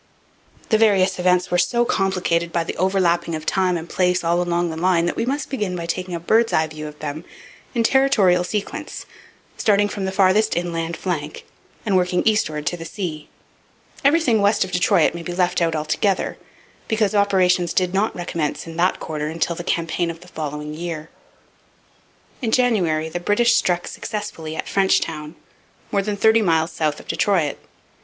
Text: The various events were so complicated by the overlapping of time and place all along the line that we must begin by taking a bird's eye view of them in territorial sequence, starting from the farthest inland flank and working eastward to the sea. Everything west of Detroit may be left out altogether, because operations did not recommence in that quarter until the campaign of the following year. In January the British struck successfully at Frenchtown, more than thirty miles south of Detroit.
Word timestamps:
The 0.69 0.79
various 0.79 1.19
events 1.19 1.51
were 1.51 1.59
so 1.59 1.85
complicated 1.85 2.51
by 2.51 2.63
the 2.63 2.75
overlapping 2.77 3.35
of 3.35 3.45
time 3.45 3.77
and 3.77 3.87
place 3.87 4.23
all 4.23 4.41
along 4.41 4.71
the 4.71 4.75
line 4.75 5.05
that 5.05 5.15
we 5.15 5.27
must 5.27 5.51
begin 5.51 5.75
by 5.75 5.85
taking 5.85 6.15
a 6.15 6.19
bird's 6.19 6.51
eye 6.51 6.65
view 6.65 6.87
of 6.87 6.97
them 6.97 7.23
in 7.75 7.83
territorial 7.83 8.43
sequence, 8.43 9.05
starting 9.57 9.87
from 9.87 10.05
the 10.05 10.11
farthest 10.11 10.57
inland 10.57 10.97
flank 10.97 11.45
and 11.85 11.95
working 11.97 12.23
eastward 12.25 12.65
to 12.65 12.77
the 12.77 12.83
sea. 12.83 13.29
Everything 14.03 14.41
west 14.41 14.63
of 14.65 14.71
Detroit 14.71 15.13
may 15.13 15.21
be 15.21 15.35
left 15.35 15.61
out 15.61 15.75
altogether, 15.75 16.35
because 16.87 17.13
operations 17.13 17.71
did 17.71 17.93
not 17.93 18.15
recommence 18.15 18.65
in 18.65 18.77
that 18.77 18.99
quarter 18.99 19.27
until 19.27 19.55
the 19.55 19.63
campaign 19.63 20.09
of 20.09 20.21
the 20.21 20.27
following 20.29 20.73
year. 20.73 21.11
In 22.41 22.49
January 22.49 23.07
the 23.07 23.19
British 23.19 23.53
struck 23.53 23.87
successfully 23.87 24.55
at 24.55 24.65
Frenchtown, 24.67 25.35
more 25.91 26.01
than 26.01 26.17
thirty 26.17 26.41
miles 26.41 26.71
south 26.71 26.99
of 26.99 27.07
Detroit. 27.07 27.57